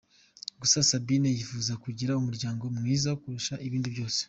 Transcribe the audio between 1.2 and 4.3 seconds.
yifuza kugira umuryango mwiza kurusha ibindi byose.